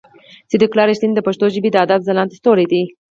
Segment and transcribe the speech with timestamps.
[0.51, 2.83] صديق الله رښتين د پښتو ژبې د ادب ځلانده ستوری دی.